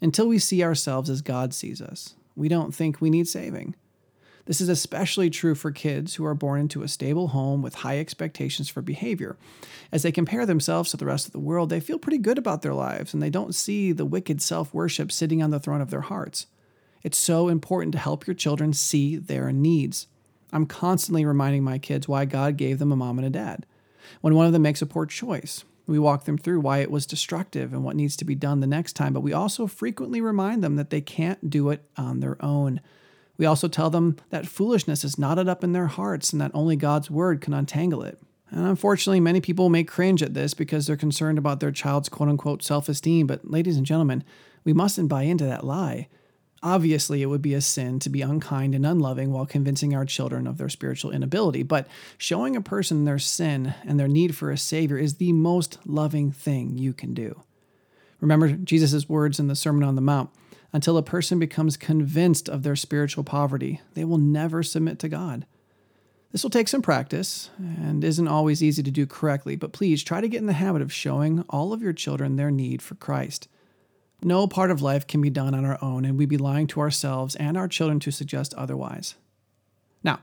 Until 0.00 0.28
we 0.28 0.38
see 0.38 0.62
ourselves 0.62 1.08
as 1.08 1.22
God 1.22 1.54
sees 1.54 1.80
us, 1.80 2.14
we 2.34 2.48
don't 2.48 2.74
think 2.74 3.00
we 3.00 3.10
need 3.10 3.28
saving. 3.28 3.74
This 4.44 4.60
is 4.60 4.68
especially 4.68 5.28
true 5.28 5.56
for 5.56 5.72
kids 5.72 6.14
who 6.14 6.24
are 6.24 6.34
born 6.34 6.60
into 6.60 6.82
a 6.82 6.88
stable 6.88 7.28
home 7.28 7.62
with 7.62 7.76
high 7.76 7.98
expectations 7.98 8.68
for 8.68 8.80
behavior. 8.80 9.36
As 9.90 10.02
they 10.02 10.12
compare 10.12 10.46
themselves 10.46 10.90
to 10.90 10.96
the 10.96 11.06
rest 11.06 11.26
of 11.26 11.32
the 11.32 11.40
world, 11.40 11.68
they 11.68 11.80
feel 11.80 11.98
pretty 11.98 12.18
good 12.18 12.38
about 12.38 12.62
their 12.62 12.74
lives 12.74 13.12
and 13.12 13.20
they 13.20 13.30
don't 13.30 13.54
see 13.54 13.90
the 13.90 14.04
wicked 14.04 14.40
self 14.40 14.72
worship 14.72 15.10
sitting 15.10 15.42
on 15.42 15.50
the 15.50 15.58
throne 15.58 15.80
of 15.80 15.90
their 15.90 16.02
hearts. 16.02 16.46
It's 17.06 17.18
so 17.18 17.46
important 17.46 17.92
to 17.92 18.00
help 18.00 18.26
your 18.26 18.34
children 18.34 18.72
see 18.72 19.14
their 19.14 19.52
needs. 19.52 20.08
I'm 20.52 20.66
constantly 20.66 21.24
reminding 21.24 21.62
my 21.62 21.78
kids 21.78 22.08
why 22.08 22.24
God 22.24 22.56
gave 22.56 22.80
them 22.80 22.90
a 22.90 22.96
mom 22.96 23.18
and 23.18 23.26
a 23.28 23.30
dad. 23.30 23.64
When 24.22 24.34
one 24.34 24.44
of 24.46 24.52
them 24.52 24.62
makes 24.62 24.82
a 24.82 24.86
poor 24.86 25.06
choice, 25.06 25.64
we 25.86 26.00
walk 26.00 26.24
them 26.24 26.36
through 26.36 26.58
why 26.58 26.78
it 26.78 26.90
was 26.90 27.06
destructive 27.06 27.72
and 27.72 27.84
what 27.84 27.94
needs 27.94 28.16
to 28.16 28.24
be 28.24 28.34
done 28.34 28.58
the 28.58 28.66
next 28.66 28.94
time, 28.94 29.12
but 29.12 29.20
we 29.20 29.32
also 29.32 29.68
frequently 29.68 30.20
remind 30.20 30.64
them 30.64 30.74
that 30.74 30.90
they 30.90 31.00
can't 31.00 31.48
do 31.48 31.70
it 31.70 31.84
on 31.96 32.18
their 32.18 32.44
own. 32.44 32.80
We 33.36 33.46
also 33.46 33.68
tell 33.68 33.88
them 33.88 34.16
that 34.30 34.48
foolishness 34.48 35.04
is 35.04 35.16
knotted 35.16 35.48
up 35.48 35.62
in 35.62 35.74
their 35.74 35.86
hearts 35.86 36.32
and 36.32 36.42
that 36.42 36.50
only 36.54 36.74
God's 36.74 37.08
word 37.08 37.40
can 37.40 37.54
untangle 37.54 38.02
it. 38.02 38.20
And 38.50 38.66
unfortunately, 38.66 39.20
many 39.20 39.40
people 39.40 39.68
may 39.68 39.84
cringe 39.84 40.24
at 40.24 40.34
this 40.34 40.54
because 40.54 40.88
they're 40.88 40.96
concerned 40.96 41.38
about 41.38 41.60
their 41.60 41.70
child's 41.70 42.08
quote 42.08 42.30
unquote 42.30 42.64
self 42.64 42.88
esteem. 42.88 43.28
But, 43.28 43.48
ladies 43.48 43.76
and 43.76 43.86
gentlemen, 43.86 44.24
we 44.64 44.72
mustn't 44.72 45.08
buy 45.08 45.22
into 45.22 45.44
that 45.44 45.64
lie. 45.64 46.08
Obviously, 46.62 47.22
it 47.22 47.26
would 47.26 47.42
be 47.42 47.54
a 47.54 47.60
sin 47.60 47.98
to 48.00 48.10
be 48.10 48.22
unkind 48.22 48.74
and 48.74 48.86
unloving 48.86 49.30
while 49.30 49.46
convincing 49.46 49.94
our 49.94 50.04
children 50.04 50.46
of 50.46 50.58
their 50.58 50.68
spiritual 50.68 51.10
inability, 51.10 51.62
but 51.62 51.86
showing 52.18 52.56
a 52.56 52.60
person 52.60 53.04
their 53.04 53.18
sin 53.18 53.74
and 53.84 54.00
their 54.00 54.08
need 54.08 54.34
for 54.34 54.50
a 54.50 54.58
Savior 54.58 54.96
is 54.96 55.14
the 55.14 55.32
most 55.32 55.78
loving 55.84 56.32
thing 56.32 56.78
you 56.78 56.92
can 56.92 57.14
do. 57.14 57.42
Remember 58.20 58.52
Jesus' 58.52 59.08
words 59.08 59.38
in 59.38 59.48
the 59.48 59.54
Sermon 59.54 59.84
on 59.84 59.94
the 59.94 60.00
Mount 60.00 60.30
until 60.72 60.96
a 60.96 61.02
person 61.02 61.38
becomes 61.38 61.76
convinced 61.76 62.48
of 62.48 62.62
their 62.62 62.76
spiritual 62.76 63.24
poverty, 63.24 63.80
they 63.94 64.04
will 64.04 64.18
never 64.18 64.62
submit 64.62 64.98
to 64.98 65.08
God. 65.08 65.46
This 66.32 66.42
will 66.42 66.50
take 66.50 66.68
some 66.68 66.82
practice 66.82 67.50
and 67.58 68.02
isn't 68.02 68.28
always 68.28 68.62
easy 68.62 68.82
to 68.82 68.90
do 68.90 69.06
correctly, 69.06 69.56
but 69.56 69.72
please 69.72 70.02
try 70.02 70.20
to 70.20 70.28
get 70.28 70.40
in 70.40 70.46
the 70.46 70.52
habit 70.52 70.82
of 70.82 70.92
showing 70.92 71.44
all 71.48 71.72
of 71.72 71.82
your 71.82 71.92
children 71.92 72.36
their 72.36 72.50
need 72.50 72.82
for 72.82 72.94
Christ. 72.94 73.48
No 74.22 74.46
part 74.46 74.70
of 74.70 74.82
life 74.82 75.06
can 75.06 75.20
be 75.20 75.30
done 75.30 75.54
on 75.54 75.64
our 75.64 75.78
own, 75.82 76.04
and 76.04 76.18
we'd 76.18 76.28
be 76.28 76.38
lying 76.38 76.66
to 76.68 76.80
ourselves 76.80 77.36
and 77.36 77.56
our 77.56 77.68
children 77.68 78.00
to 78.00 78.10
suggest 78.10 78.54
otherwise. 78.54 79.14
Now, 80.02 80.20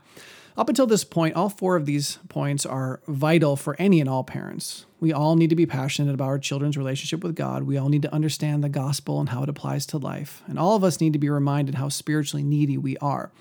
Up 0.56 0.68
until 0.68 0.86
this 0.86 1.02
point, 1.02 1.34
all 1.34 1.48
four 1.48 1.74
of 1.74 1.84
these 1.84 2.18
points 2.28 2.64
are 2.64 3.00
vital 3.08 3.56
for 3.56 3.74
any 3.76 4.00
and 4.00 4.08
all 4.08 4.22
parents. 4.22 4.86
We 5.00 5.12
all 5.12 5.34
need 5.34 5.50
to 5.50 5.56
be 5.56 5.66
passionate 5.66 6.14
about 6.14 6.26
our 6.26 6.38
children's 6.38 6.76
relationship 6.76 7.24
with 7.24 7.34
God. 7.34 7.64
We 7.64 7.76
all 7.76 7.88
need 7.88 8.02
to 8.02 8.14
understand 8.14 8.62
the 8.62 8.68
gospel 8.68 9.18
and 9.18 9.30
how 9.30 9.42
it 9.42 9.48
applies 9.48 9.84
to 9.86 9.98
life. 9.98 10.42
And 10.46 10.56
all 10.56 10.76
of 10.76 10.84
us 10.84 11.00
need 11.00 11.12
to 11.12 11.18
be 11.18 11.28
reminded 11.28 11.74
how 11.74 11.88
spiritually 11.88 12.44
needy 12.44 12.78
we 12.78 12.96
are. 12.98 13.32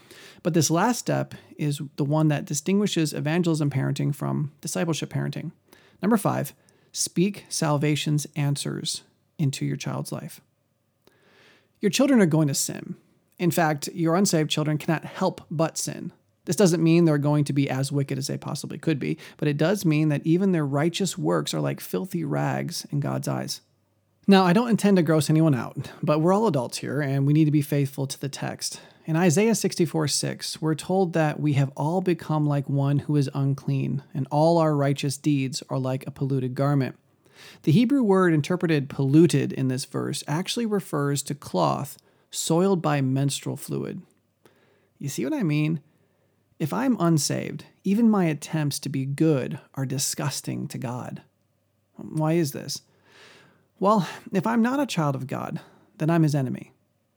But 0.41 0.55
this 0.55 0.71
last 0.71 0.97
step 0.99 1.35
is 1.55 1.81
the 1.97 2.03
one 2.03 2.29
that 2.29 2.45
distinguishes 2.45 3.13
evangelism 3.13 3.69
parenting 3.69 4.13
from 4.13 4.51
discipleship 4.59 5.13
parenting. 5.13 5.51
Number 6.01 6.17
five, 6.17 6.53
speak 6.91 7.45
salvation's 7.47 8.25
answers 8.35 9.03
into 9.43 9.65
your 9.65 9.77
child's 9.77 10.11
life. 10.11 10.41
Your 11.79 11.91
children 11.91 12.21
are 12.21 12.25
going 12.25 12.47
to 12.47 12.53
sin. 12.53 12.95
In 13.37 13.51
fact, 13.51 13.89
your 13.93 14.15
unsaved 14.15 14.49
children 14.49 14.77
cannot 14.77 15.05
help 15.05 15.41
but 15.51 15.77
sin. 15.77 16.13
This 16.45 16.55
doesn't 16.55 16.83
mean 16.83 17.05
they're 17.05 17.17
going 17.17 17.45
to 17.45 17.53
be 17.53 17.69
as 17.69 17.91
wicked 17.91 18.17
as 18.17 18.27
they 18.27 18.37
possibly 18.37 18.77
could 18.77 18.99
be, 18.99 19.17
but 19.37 19.47
it 19.47 19.57
does 19.57 19.85
mean 19.85 20.09
that 20.09 20.25
even 20.25 20.51
their 20.51 20.65
righteous 20.65 21.17
works 21.17 21.53
are 21.53 21.61
like 21.61 21.79
filthy 21.79 22.23
rags 22.23 22.85
in 22.91 22.99
God's 22.99 23.27
eyes. 23.27 23.61
Now, 24.27 24.45
I 24.45 24.53
don't 24.53 24.69
intend 24.69 24.97
to 24.97 25.03
gross 25.03 25.29
anyone 25.29 25.55
out, 25.55 25.91
but 26.01 26.19
we're 26.19 26.33
all 26.33 26.47
adults 26.47 26.77
here 26.77 27.01
and 27.01 27.27
we 27.27 27.33
need 27.33 27.45
to 27.45 27.51
be 27.51 27.61
faithful 27.61 28.07
to 28.07 28.19
the 28.19 28.29
text. 28.29 28.79
In 29.05 29.17
Isaiah 29.17 29.55
64 29.55 30.07
6, 30.07 30.61
we're 30.61 30.75
told 30.75 31.11
that 31.11 31.37
we 31.41 31.53
have 31.53 31.71
all 31.75 31.99
become 31.99 32.47
like 32.47 32.69
one 32.69 32.99
who 32.99 33.17
is 33.17 33.29
unclean, 33.33 34.01
and 34.13 34.25
all 34.31 34.57
our 34.57 34.73
righteous 34.73 35.17
deeds 35.17 35.61
are 35.69 35.77
like 35.77 36.07
a 36.07 36.11
polluted 36.11 36.55
garment. 36.55 36.95
The 37.63 37.71
Hebrew 37.71 38.03
word 38.03 38.33
interpreted 38.33 38.89
polluted 38.89 39.53
in 39.53 39.67
this 39.67 39.85
verse 39.85 40.23
actually 40.27 40.65
refers 40.65 41.23
to 41.23 41.35
cloth 41.35 41.97
soiled 42.31 42.81
by 42.81 43.01
menstrual 43.01 43.57
fluid. 43.57 44.01
You 44.97 45.09
see 45.09 45.23
what 45.23 45.33
I 45.33 45.43
mean? 45.43 45.81
If 46.59 46.73
I'm 46.73 46.97
unsaved, 46.99 47.65
even 47.83 48.09
my 48.09 48.25
attempts 48.25 48.79
to 48.79 48.89
be 48.89 49.05
good 49.05 49.59
are 49.75 49.85
disgusting 49.85 50.67
to 50.69 50.77
God. 50.77 51.21
Why 51.95 52.33
is 52.33 52.51
this? 52.51 52.81
Well, 53.79 54.07
if 54.31 54.47
I'm 54.47 54.61
not 54.61 54.79
a 54.79 54.85
child 54.85 55.15
of 55.15 55.27
God, 55.27 55.59
then 55.97 56.09
I'm 56.09 56.23
his 56.23 56.35
enemy. 56.35 56.71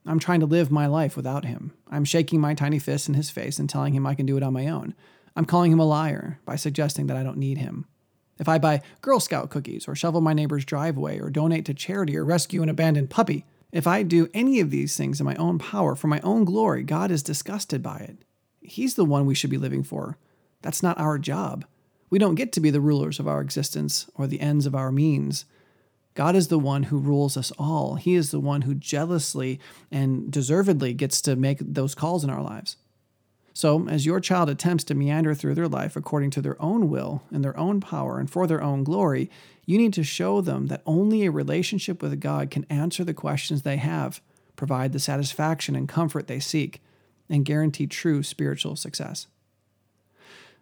I'm 0.04 0.18
trying 0.18 0.40
to 0.40 0.46
live 0.46 0.70
my 0.70 0.86
life 0.86 1.16
without 1.16 1.44
him. 1.44 1.72
I'm 1.90 2.04
shaking 2.04 2.40
my 2.40 2.54
tiny 2.54 2.78
fist 2.78 3.08
in 3.08 3.14
his 3.14 3.30
face 3.30 3.58
and 3.58 3.68
telling 3.68 3.94
him 3.94 4.06
I 4.06 4.14
can 4.14 4.26
do 4.26 4.36
it 4.36 4.42
on 4.42 4.52
my 4.52 4.68
own. 4.68 4.94
I'm 5.34 5.44
calling 5.44 5.72
him 5.72 5.80
a 5.80 5.84
liar 5.84 6.40
by 6.44 6.56
suggesting 6.56 7.06
that 7.06 7.16
I 7.16 7.22
don't 7.22 7.38
need 7.38 7.58
him. 7.58 7.86
If 8.38 8.48
I 8.48 8.58
buy 8.58 8.82
Girl 9.00 9.20
Scout 9.20 9.50
cookies 9.50 9.88
or 9.88 9.94
shovel 9.94 10.20
my 10.20 10.34
neighbor's 10.34 10.64
driveway 10.64 11.18
or 11.18 11.30
donate 11.30 11.64
to 11.66 11.74
charity 11.74 12.16
or 12.16 12.24
rescue 12.24 12.62
an 12.62 12.68
abandoned 12.68 13.10
puppy, 13.10 13.44
if 13.72 13.86
I 13.86 14.02
do 14.02 14.28
any 14.32 14.60
of 14.60 14.70
these 14.70 14.96
things 14.96 15.20
in 15.20 15.26
my 15.26 15.34
own 15.36 15.58
power 15.58 15.94
for 15.94 16.06
my 16.06 16.20
own 16.20 16.44
glory, 16.44 16.82
God 16.82 17.10
is 17.10 17.22
disgusted 17.22 17.82
by 17.82 17.98
it. 17.98 18.18
He's 18.60 18.94
the 18.94 19.04
one 19.04 19.26
we 19.26 19.34
should 19.34 19.50
be 19.50 19.58
living 19.58 19.82
for. 19.82 20.18
That's 20.62 20.82
not 20.82 20.98
our 20.98 21.18
job. 21.18 21.64
We 22.10 22.18
don't 22.18 22.34
get 22.36 22.52
to 22.52 22.60
be 22.60 22.70
the 22.70 22.80
rulers 22.80 23.18
of 23.18 23.28
our 23.28 23.40
existence 23.40 24.08
or 24.14 24.26
the 24.26 24.40
ends 24.40 24.66
of 24.66 24.74
our 24.74 24.92
means. 24.92 25.44
God 26.14 26.34
is 26.34 26.48
the 26.48 26.58
one 26.58 26.84
who 26.84 26.98
rules 26.98 27.36
us 27.36 27.52
all. 27.58 27.96
He 27.96 28.14
is 28.14 28.30
the 28.30 28.40
one 28.40 28.62
who 28.62 28.74
jealously 28.74 29.60
and 29.90 30.30
deservedly 30.30 30.94
gets 30.94 31.20
to 31.22 31.36
make 31.36 31.58
those 31.60 31.94
calls 31.94 32.24
in 32.24 32.30
our 32.30 32.42
lives. 32.42 32.76
So, 33.56 33.88
as 33.88 34.04
your 34.04 34.20
child 34.20 34.50
attempts 34.50 34.84
to 34.84 34.94
meander 34.94 35.34
through 35.34 35.54
their 35.54 35.66
life 35.66 35.96
according 35.96 36.28
to 36.32 36.42
their 36.42 36.60
own 36.60 36.90
will 36.90 37.22
and 37.32 37.42
their 37.42 37.56
own 37.56 37.80
power 37.80 38.18
and 38.18 38.28
for 38.28 38.46
their 38.46 38.62
own 38.62 38.84
glory, 38.84 39.30
you 39.64 39.78
need 39.78 39.94
to 39.94 40.04
show 40.04 40.42
them 40.42 40.66
that 40.66 40.82
only 40.84 41.24
a 41.24 41.30
relationship 41.30 42.02
with 42.02 42.20
God 42.20 42.50
can 42.50 42.66
answer 42.68 43.02
the 43.02 43.14
questions 43.14 43.62
they 43.62 43.78
have, 43.78 44.20
provide 44.56 44.92
the 44.92 44.98
satisfaction 44.98 45.74
and 45.74 45.88
comfort 45.88 46.26
they 46.26 46.38
seek, 46.38 46.82
and 47.30 47.46
guarantee 47.46 47.86
true 47.86 48.22
spiritual 48.22 48.76
success. 48.76 49.26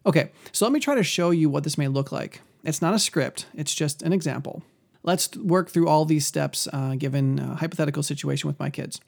Okay, 0.06 0.30
so 0.52 0.64
let 0.64 0.70
me 0.70 0.78
try 0.78 0.94
to 0.94 1.02
show 1.02 1.32
you 1.32 1.50
what 1.50 1.64
this 1.64 1.76
may 1.76 1.88
look 1.88 2.12
like. 2.12 2.42
It's 2.62 2.80
not 2.80 2.94
a 2.94 3.00
script, 3.00 3.46
it's 3.54 3.74
just 3.74 4.02
an 4.02 4.12
example. 4.12 4.62
Let's 5.02 5.36
work 5.36 5.68
through 5.68 5.88
all 5.88 6.04
these 6.04 6.28
steps 6.28 6.68
uh, 6.72 6.94
given 6.94 7.40
a 7.40 7.56
hypothetical 7.56 8.04
situation 8.04 8.46
with 8.46 8.60
my 8.60 8.70
kids. 8.70 9.00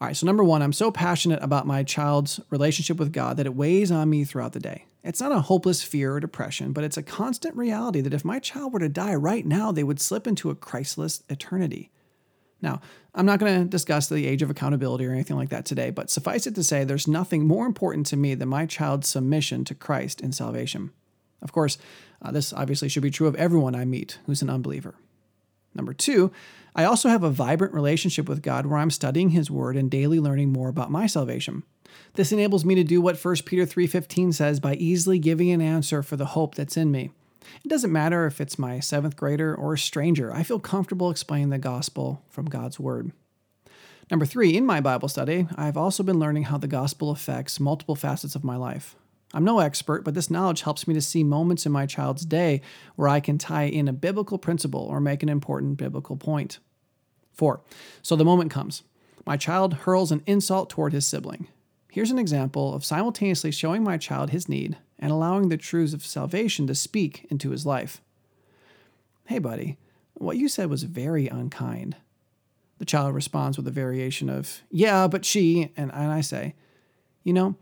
All 0.00 0.06
right, 0.06 0.16
so 0.16 0.26
number 0.26 0.44
one, 0.44 0.62
I'm 0.62 0.72
so 0.72 0.90
passionate 0.90 1.42
about 1.42 1.66
my 1.66 1.82
child's 1.82 2.40
relationship 2.50 2.98
with 2.98 3.12
God 3.12 3.36
that 3.36 3.46
it 3.46 3.54
weighs 3.54 3.90
on 3.90 4.08
me 4.10 4.24
throughout 4.24 4.52
the 4.52 4.60
day. 4.60 4.84
It's 5.02 5.20
not 5.20 5.32
a 5.32 5.40
hopeless 5.40 5.82
fear 5.82 6.14
or 6.14 6.20
depression, 6.20 6.72
but 6.72 6.84
it's 6.84 6.96
a 6.96 7.02
constant 7.02 7.56
reality 7.56 8.00
that 8.00 8.14
if 8.14 8.24
my 8.24 8.38
child 8.38 8.72
were 8.72 8.80
to 8.80 8.88
die 8.88 9.14
right 9.14 9.46
now, 9.46 9.72
they 9.72 9.84
would 9.84 10.00
slip 10.00 10.26
into 10.26 10.50
a 10.50 10.54
Christless 10.54 11.22
eternity. 11.28 11.90
Now, 12.60 12.80
I'm 13.14 13.26
not 13.26 13.38
going 13.38 13.62
to 13.62 13.68
discuss 13.68 14.08
the 14.08 14.26
age 14.26 14.42
of 14.42 14.50
accountability 14.50 15.06
or 15.06 15.12
anything 15.12 15.36
like 15.36 15.50
that 15.50 15.64
today, 15.64 15.90
but 15.90 16.10
suffice 16.10 16.46
it 16.46 16.54
to 16.56 16.64
say, 16.64 16.84
there's 16.84 17.08
nothing 17.08 17.46
more 17.46 17.66
important 17.66 18.06
to 18.06 18.16
me 18.16 18.34
than 18.34 18.48
my 18.48 18.66
child's 18.66 19.08
submission 19.08 19.64
to 19.66 19.74
Christ 19.74 20.20
in 20.20 20.32
salvation. 20.32 20.90
Of 21.40 21.52
course, 21.52 21.78
uh, 22.20 22.32
this 22.32 22.52
obviously 22.52 22.88
should 22.88 23.02
be 23.02 23.10
true 23.10 23.28
of 23.28 23.36
everyone 23.36 23.74
I 23.74 23.84
meet 23.84 24.18
who's 24.26 24.42
an 24.42 24.50
unbeliever. 24.50 24.96
Number 25.74 25.92
two, 25.92 26.32
I 26.74 26.84
also 26.84 27.08
have 27.08 27.22
a 27.22 27.30
vibrant 27.30 27.74
relationship 27.74 28.28
with 28.28 28.42
God 28.42 28.66
where 28.66 28.78
I'm 28.78 28.90
studying 28.90 29.30
His 29.30 29.50
Word 29.50 29.76
and 29.76 29.90
daily 29.90 30.20
learning 30.20 30.52
more 30.52 30.68
about 30.68 30.90
my 30.90 31.06
salvation. 31.06 31.62
This 32.14 32.32
enables 32.32 32.64
me 32.64 32.74
to 32.74 32.84
do 32.84 33.00
what 33.00 33.22
1 33.22 33.36
Peter 33.44 33.64
3:15 33.64 34.32
says 34.32 34.60
by 34.60 34.74
easily 34.74 35.18
giving 35.18 35.50
an 35.50 35.60
answer 35.60 36.02
for 36.02 36.16
the 36.16 36.26
hope 36.26 36.54
that's 36.54 36.76
in 36.76 36.90
me. 36.90 37.10
It 37.64 37.68
doesn't 37.68 37.92
matter 37.92 38.26
if 38.26 38.40
it's 38.40 38.58
my 38.58 38.80
seventh 38.80 39.16
grader 39.16 39.54
or 39.54 39.74
a 39.74 39.78
stranger, 39.78 40.32
I 40.32 40.42
feel 40.42 40.60
comfortable 40.60 41.10
explaining 41.10 41.50
the 41.50 41.58
gospel 41.58 42.22
from 42.28 42.46
God's 42.46 42.78
Word. 42.78 43.12
Number 44.10 44.26
three, 44.26 44.56
in 44.56 44.64
my 44.64 44.80
Bible 44.80 45.08
study, 45.08 45.46
I've 45.56 45.76
also 45.76 46.02
been 46.02 46.18
learning 46.18 46.44
how 46.44 46.58
the 46.58 46.66
gospel 46.66 47.10
affects 47.10 47.60
multiple 47.60 47.94
facets 47.94 48.34
of 48.34 48.44
my 48.44 48.56
life. 48.56 48.96
I'm 49.34 49.44
no 49.44 49.58
expert, 49.58 50.04
but 50.04 50.14
this 50.14 50.30
knowledge 50.30 50.62
helps 50.62 50.88
me 50.88 50.94
to 50.94 51.02
see 51.02 51.22
moments 51.22 51.66
in 51.66 51.72
my 51.72 51.86
child's 51.86 52.24
day 52.24 52.62
where 52.96 53.08
I 53.08 53.20
can 53.20 53.36
tie 53.36 53.64
in 53.64 53.86
a 53.86 53.92
biblical 53.92 54.38
principle 54.38 54.80
or 54.80 55.00
make 55.00 55.22
an 55.22 55.28
important 55.28 55.76
biblical 55.76 56.16
point. 56.16 56.58
Four, 57.32 57.60
so 58.02 58.16
the 58.16 58.24
moment 58.24 58.50
comes. 58.50 58.82
My 59.26 59.36
child 59.36 59.74
hurls 59.74 60.10
an 60.10 60.22
insult 60.26 60.70
toward 60.70 60.92
his 60.92 61.06
sibling. 61.06 61.48
Here's 61.90 62.10
an 62.10 62.18
example 62.18 62.74
of 62.74 62.84
simultaneously 62.84 63.50
showing 63.50 63.84
my 63.84 63.98
child 63.98 64.30
his 64.30 64.48
need 64.48 64.78
and 64.98 65.12
allowing 65.12 65.48
the 65.48 65.56
truths 65.56 65.92
of 65.92 66.04
salvation 66.04 66.66
to 66.66 66.74
speak 66.74 67.26
into 67.30 67.50
his 67.50 67.66
life. 67.66 68.00
Hey, 69.26 69.38
buddy, 69.38 69.76
what 70.14 70.38
you 70.38 70.48
said 70.48 70.70
was 70.70 70.82
very 70.84 71.28
unkind. 71.28 71.96
The 72.78 72.84
child 72.84 73.14
responds 73.14 73.56
with 73.56 73.68
a 73.68 73.72
variation 73.72 74.30
of, 74.30 74.62
Yeah, 74.70 75.06
but 75.06 75.24
she, 75.24 75.72
and, 75.76 75.92
and 75.92 76.10
I 76.10 76.22
say, 76.22 76.54
You 77.24 77.32
know, 77.34 77.56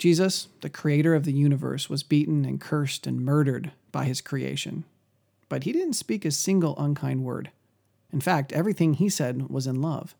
Jesus, 0.00 0.48
the 0.62 0.70
creator 0.70 1.14
of 1.14 1.24
the 1.24 1.32
universe, 1.32 1.90
was 1.90 2.02
beaten 2.02 2.46
and 2.46 2.58
cursed 2.58 3.06
and 3.06 3.20
murdered 3.20 3.72
by 3.92 4.06
his 4.06 4.22
creation. 4.22 4.84
But 5.50 5.64
he 5.64 5.72
didn't 5.72 5.92
speak 5.92 6.24
a 6.24 6.30
single 6.30 6.74
unkind 6.78 7.22
word. 7.22 7.50
In 8.10 8.22
fact, 8.22 8.50
everything 8.54 8.94
he 8.94 9.10
said 9.10 9.50
was 9.50 9.66
in 9.66 9.82
love. 9.82 10.14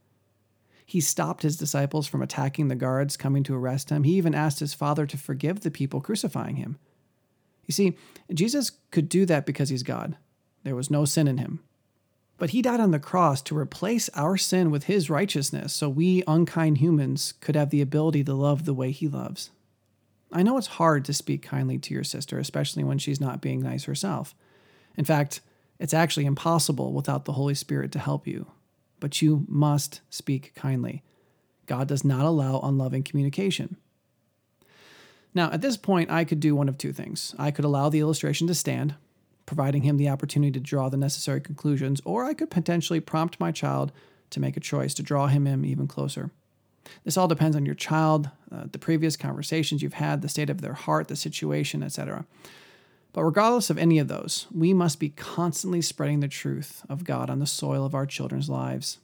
He 0.85 1.01
stopped 1.01 1.45
his 1.45 1.57
disciples 1.57 2.07
from 2.07 2.21
attacking 2.21 2.69
the 2.69 2.75
guards 2.75 3.17
coming 3.17 3.43
to 3.45 3.55
arrest 3.57 3.89
him. 3.89 4.05
He 4.05 4.19
even 4.19 4.35
asked 4.35 4.61
his 4.61 4.75
father 4.75 5.07
to 5.07 5.17
forgive 5.17 5.61
the 5.61 5.71
people 5.71 6.03
crucifying 6.03 6.57
him. 6.57 6.79
You 7.65 7.73
see, 7.73 7.97
Jesus 8.35 8.73
could 8.91 9.09
do 9.09 9.25
that 9.25 9.47
because 9.47 9.71
he's 9.71 9.83
God. 9.83 10.15
There 10.63 10.77
was 10.77 10.91
no 10.91 11.07
sin 11.07 11.27
in 11.27 11.39
him. 11.39 11.61
But 12.37 12.51
he 12.51 12.61
died 12.61 12.81
on 12.81 12.91
the 12.91 12.99
cross 12.99 13.41
to 13.43 13.57
replace 13.57 14.11
our 14.11 14.37
sin 14.37 14.71
with 14.71 14.85
his 14.85 15.09
righteousness 15.09 15.73
so 15.73 15.89
we 15.89 16.23
unkind 16.27 16.79
humans 16.79 17.33
could 17.41 17.57
have 17.57 17.71
the 17.71 17.81
ability 17.81 18.25
to 18.25 18.35
love 18.35 18.67
the 18.67 18.75
way 18.75 18.91
he 18.91 19.09
loves. 19.09 19.49
I 20.33 20.43
know 20.43 20.57
it's 20.57 20.67
hard 20.67 21.05
to 21.07 21.13
speak 21.13 21.43
kindly 21.43 21.79
to 21.79 21.95
your 21.95 22.05
sister, 22.05 22.39
especially 22.39 22.85
when 22.85 22.99
she's 22.99 23.21
not 23.21 23.41
being 23.41 23.61
nice 23.61 23.85
herself. 23.85 24.35
In 24.97 25.05
fact, 25.05 25.41
it's 25.79 25.95
actually 25.95 26.27
impossible 26.27 26.93
without 26.93 27.25
the 27.25 27.33
Holy 27.33 27.55
Spirit 27.55 27.91
to 27.93 27.99
help 27.99 28.27
you. 28.27 28.47
But 29.01 29.23
you 29.23 29.47
must 29.49 30.03
speak 30.11 30.53
kindly. 30.55 31.03
God 31.67 31.89
does 31.89 32.05
not 32.05 32.25
allow 32.25 32.61
unloving 32.61 33.03
communication. 33.03 33.77
Now, 35.35 35.51
at 35.53 35.63
this 35.63 35.77
point, 35.77 36.11
I 36.11 36.25
could 36.25 36.41
do 36.41 36.55
one 36.55 36.69
of 36.69 36.77
two 36.77 36.93
things. 36.93 37.35
I 37.39 37.51
could 37.51 37.65
allow 37.65 37.89
the 37.89 38.01
illustration 38.01 38.47
to 38.49 38.55
stand, 38.55 38.97
providing 39.47 39.83
him 39.83 39.97
the 39.97 40.09
opportunity 40.09 40.53
to 40.53 40.61
draw 40.61 40.89
the 40.89 40.97
necessary 40.97 41.41
conclusions, 41.41 42.01
or 42.05 42.25
I 42.25 42.35
could 42.35 42.51
potentially 42.51 43.01
prompt 43.01 43.41
my 43.41 43.53
child 43.53 43.93
to 44.31 44.41
make 44.41 44.57
a 44.57 44.61
choice 44.61 44.95
to 44.95 45.03
draw 45.03 45.29
him 45.29 45.47
in 45.47 45.65
even 45.65 45.87
closer. 45.87 46.31
This 47.05 47.17
all 47.17 47.29
depends 47.29 47.57
on 47.57 47.67
your 47.67 47.75
child, 47.75 48.31
uh, 48.53 48.65
the 48.71 48.79
previous 48.79 49.17
conversations 49.17 49.83
you've 49.83 49.95
had, 49.95 50.23
the 50.23 50.29
state 50.29 50.51
of 50.51 50.61
their 50.61 50.75
heart, 50.75 51.09
the 51.09 51.17
situation, 51.17 51.83
etc. 51.83 52.25
But 53.13 53.25
regardless 53.25 53.71
of 53.71 53.79
any 53.79 53.99
of 53.99 54.09
those, 54.09 54.47
we 54.55 54.73
must 54.73 55.01
be 55.01 55.11
constantly 55.11 55.83
spreading 55.83 56.21
the 56.21 56.29
truth 56.29 56.83
of 56.89 57.05
God 57.05 57.29
on 57.29 57.39
the 57.39 57.47
soil 57.47 57.85
of 57.85 57.95
our 57.95 58.07
children's 58.07 58.49
lives. 58.49 58.99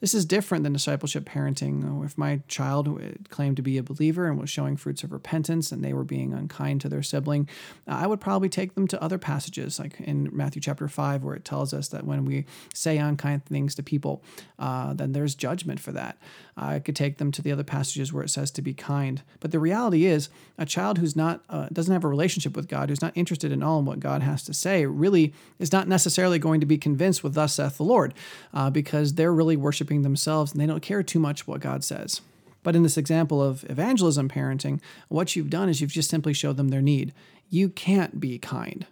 This 0.00 0.14
is 0.14 0.24
different 0.24 0.64
than 0.64 0.72
discipleship 0.72 1.24
parenting. 1.24 2.04
If 2.04 2.16
my 2.16 2.40
child 2.48 3.00
claimed 3.28 3.56
to 3.56 3.62
be 3.62 3.78
a 3.78 3.82
believer 3.82 4.26
and 4.26 4.38
was 4.38 4.50
showing 4.50 4.76
fruits 4.76 5.02
of 5.02 5.12
repentance 5.12 5.72
and 5.72 5.84
they 5.84 5.92
were 5.92 6.04
being 6.04 6.32
unkind 6.32 6.80
to 6.82 6.88
their 6.88 7.02
sibling, 7.02 7.48
I 7.86 8.06
would 8.06 8.20
probably 8.20 8.48
take 8.48 8.74
them 8.74 8.86
to 8.88 9.02
other 9.02 9.18
passages, 9.18 9.78
like 9.78 9.98
in 10.00 10.28
Matthew 10.32 10.60
chapter 10.60 10.88
5, 10.88 11.24
where 11.24 11.34
it 11.34 11.44
tells 11.44 11.72
us 11.72 11.88
that 11.88 12.04
when 12.04 12.24
we 12.24 12.46
say 12.74 12.98
unkind 12.98 13.44
things 13.46 13.74
to 13.76 13.82
people, 13.82 14.22
uh, 14.58 14.94
then 14.94 15.12
there's 15.12 15.34
judgment 15.34 15.80
for 15.80 15.92
that. 15.92 16.18
I 16.56 16.78
could 16.78 16.96
take 16.96 17.18
them 17.18 17.32
to 17.32 17.42
the 17.42 17.52
other 17.52 17.64
passages 17.64 18.12
where 18.12 18.22
it 18.22 18.30
says 18.30 18.50
to 18.52 18.62
be 18.62 18.72
kind. 18.72 19.22
But 19.40 19.50
the 19.50 19.58
reality 19.58 20.06
is, 20.06 20.30
a 20.56 20.64
child 20.64 20.98
who's 20.98 21.14
not 21.14 21.42
uh, 21.50 21.68
doesn't 21.70 21.92
have 21.92 22.04
a 22.04 22.08
relationship 22.08 22.56
with 22.56 22.66
God, 22.66 22.88
who's 22.88 23.02
not 23.02 23.12
interested 23.14 23.52
in 23.52 23.62
all 23.62 23.78
in 23.78 23.84
what 23.84 24.00
God 24.00 24.22
has 24.22 24.42
to 24.44 24.54
say, 24.54 24.86
really 24.86 25.34
is 25.58 25.70
not 25.70 25.86
necessarily 25.86 26.38
going 26.38 26.60
to 26.60 26.66
be 26.66 26.78
convinced 26.78 27.22
with 27.22 27.34
"Thus 27.34 27.54
saith 27.54 27.76
the 27.76 27.84
Lord," 27.84 28.14
uh, 28.54 28.70
because 28.70 29.14
they're 29.14 29.34
really 29.34 29.56
worshiping 29.66 30.02
themselves 30.02 30.52
and 30.52 30.60
they 30.60 30.66
don't 30.66 30.80
care 30.80 31.02
too 31.02 31.18
much 31.18 31.48
what 31.48 31.60
God 31.60 31.82
says. 31.82 32.20
But 32.62 32.76
in 32.76 32.84
this 32.84 32.96
example 32.96 33.42
of 33.42 33.64
evangelism 33.68 34.28
parenting, 34.28 34.80
what 35.08 35.34
you've 35.34 35.50
done 35.50 35.68
is 35.68 35.80
you've 35.80 35.90
just 35.90 36.08
simply 36.08 36.32
showed 36.32 36.56
them 36.56 36.68
their 36.68 36.80
need. 36.80 37.12
You 37.50 37.68
can't 37.68 38.20
be 38.20 38.38
kind. 38.38 38.86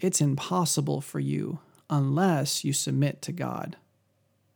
It's 0.00 0.22
impossible 0.22 1.02
for 1.02 1.20
you 1.20 1.58
unless 1.90 2.64
you 2.64 2.72
submit 2.72 3.20
to 3.22 3.32
God. 3.32 3.76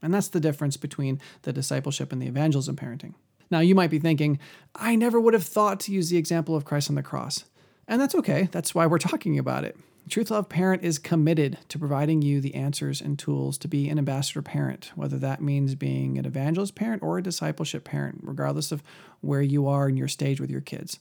And 0.01 0.15
that's 0.15 0.29
the 0.29 0.41
difference 0.41 0.79
between 0.79 1.21
the 1.43 1.53
discipleship 1.53 2.13
and 2.13 2.23
the 2.23 2.29
evangelism 2.29 2.77
parenting. 2.77 3.13
Now, 3.51 3.61
you 3.61 3.75
might 3.75 3.91
be 3.91 3.99
thinking, 3.99 4.39
I 4.75 4.97
never 4.97 5.21
would 5.21 5.35
have 5.35 5.45
thought 5.45 5.81
to 5.81 5.93
use 5.93 6.09
the 6.09 6.17
example 6.17 6.57
of 6.57 6.65
Christ 6.65 6.89
on 6.89 6.97
the 6.97 7.03
cross. 7.03 7.45
And 7.87 8.01
that's 8.01 8.15
okay. 8.15 8.49
That's 8.53 8.75
why 8.75 8.87
we're 8.87 8.99
talking 9.11 9.39
about 9.39 9.65
it. 9.65 9.77
Truth 10.09 10.31
Love 10.31 10.49
Parent 10.49 10.83
is 10.83 10.99
committed 10.99 11.59
to 11.69 11.79
providing 11.79 12.23
you 12.23 12.41
the 12.41 12.55
answers 12.55 13.01
and 13.01 13.19
tools 13.19 13.59
to 13.59 13.69
be 13.69 13.89
an 13.89 13.99
ambassador 13.99 14.43
parent, 14.43 14.91
whether 14.95 15.19
that 15.19 15.43
means 15.43 15.75
being 15.75 16.17
an 16.19 16.25
evangelist 16.25 16.75
parent 16.75 17.03
or 17.03 17.19
a 17.19 17.23
discipleship 17.23 17.85
parent, 17.85 18.21
regardless 18.23 18.73
of 18.73 18.83
where 19.21 19.43
you 19.43 19.67
are 19.67 19.89
in 19.89 19.97
your 19.97 20.09
stage 20.09 20.41
with 20.41 20.51
your 20.51 20.61
kids. 20.61 20.99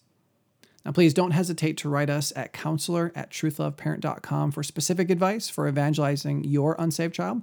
Now, 0.86 0.92
please 0.92 1.14
don't 1.14 1.32
hesitate 1.32 1.78
to 1.78 1.90
write 1.90 2.10
us 2.10 2.34
at 2.36 2.54
counselor 2.54 3.12
at 3.16 3.30
truthloveparent.com 3.30 4.52
for 4.52 4.64
specific 4.64 5.10
advice 5.10 5.50
for 5.50 5.68
evangelizing 5.68 6.44
your 6.44 6.76
unsaved 6.80 7.14
child. 7.14 7.42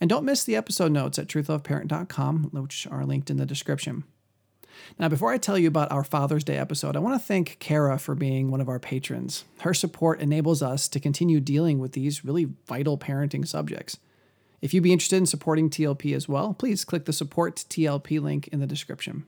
And 0.00 0.08
don't 0.08 0.24
miss 0.24 0.44
the 0.44 0.56
episode 0.56 0.92
notes 0.92 1.18
at 1.18 1.26
truthloveparent.com, 1.26 2.50
which 2.52 2.86
are 2.90 3.04
linked 3.04 3.30
in 3.30 3.36
the 3.36 3.46
description. 3.46 4.04
Now, 4.98 5.08
before 5.08 5.32
I 5.32 5.38
tell 5.38 5.58
you 5.58 5.68
about 5.68 5.92
our 5.92 6.04
Father's 6.04 6.44
Day 6.44 6.56
episode, 6.56 6.96
I 6.96 7.00
want 7.00 7.20
to 7.20 7.26
thank 7.26 7.58
Kara 7.58 7.98
for 7.98 8.14
being 8.14 8.50
one 8.50 8.60
of 8.60 8.68
our 8.68 8.78
patrons. 8.78 9.44
Her 9.60 9.74
support 9.74 10.20
enables 10.20 10.62
us 10.62 10.88
to 10.88 11.00
continue 11.00 11.40
dealing 11.40 11.78
with 11.78 11.92
these 11.92 12.24
really 12.24 12.48
vital 12.66 12.98
parenting 12.98 13.46
subjects. 13.46 13.98
If 14.60 14.74
you'd 14.74 14.82
be 14.82 14.92
interested 14.92 15.16
in 15.16 15.26
supporting 15.26 15.70
TLP 15.70 16.14
as 16.16 16.28
well, 16.28 16.54
please 16.54 16.84
click 16.84 17.04
the 17.04 17.12
support 17.12 17.56
TLP 17.68 18.20
link 18.20 18.48
in 18.48 18.60
the 18.60 18.66
description. 18.66 19.24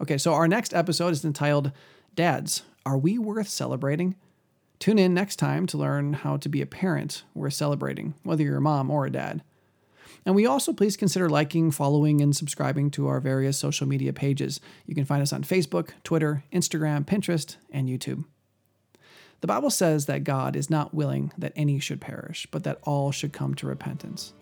Okay, 0.00 0.18
so 0.18 0.34
our 0.34 0.48
next 0.48 0.74
episode 0.74 1.12
is 1.12 1.24
entitled 1.24 1.72
Dads, 2.14 2.62
Are 2.84 2.98
We 2.98 3.18
Worth 3.18 3.48
Celebrating? 3.48 4.16
Tune 4.78 4.98
in 4.98 5.12
next 5.12 5.36
time 5.36 5.66
to 5.68 5.78
learn 5.78 6.14
how 6.14 6.38
to 6.38 6.48
be 6.48 6.62
a 6.62 6.66
parent 6.66 7.22
worth 7.34 7.52
celebrating, 7.52 8.14
whether 8.22 8.42
you're 8.42 8.56
a 8.56 8.62
mom 8.62 8.90
or 8.90 9.06
a 9.06 9.10
dad. 9.10 9.42
And 10.24 10.34
we 10.34 10.46
also 10.46 10.72
please 10.72 10.96
consider 10.96 11.28
liking, 11.28 11.70
following, 11.70 12.20
and 12.20 12.36
subscribing 12.36 12.90
to 12.92 13.08
our 13.08 13.20
various 13.20 13.58
social 13.58 13.86
media 13.86 14.12
pages. 14.12 14.60
You 14.86 14.94
can 14.94 15.04
find 15.04 15.22
us 15.22 15.32
on 15.32 15.42
Facebook, 15.42 15.90
Twitter, 16.04 16.44
Instagram, 16.52 17.04
Pinterest, 17.04 17.56
and 17.70 17.88
YouTube. 17.88 18.24
The 19.40 19.46
Bible 19.46 19.70
says 19.70 20.06
that 20.06 20.24
God 20.24 20.54
is 20.54 20.68
not 20.68 20.94
willing 20.94 21.32
that 21.38 21.52
any 21.56 21.78
should 21.78 22.00
perish, 22.00 22.46
but 22.50 22.64
that 22.64 22.78
all 22.82 23.10
should 23.10 23.32
come 23.32 23.54
to 23.54 23.66
repentance. 23.66 24.34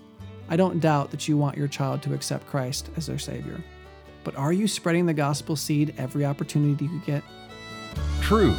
I 0.48 0.56
don't 0.56 0.80
doubt 0.80 1.10
that 1.12 1.28
you 1.28 1.36
want 1.36 1.56
your 1.56 1.68
child 1.68 2.02
to 2.02 2.14
accept 2.14 2.46
Christ 2.46 2.90
as 2.96 3.06
their 3.06 3.18
Savior. 3.18 3.62
But 4.24 4.36
are 4.36 4.52
you 4.52 4.66
spreading 4.66 5.06
the 5.06 5.14
gospel 5.14 5.54
seed 5.56 5.94
every 5.98 6.24
opportunity 6.24 6.86
you 6.86 7.00
get? 7.06 7.22
Truth, 8.20 8.58